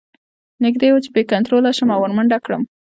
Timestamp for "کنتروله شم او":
1.31-1.99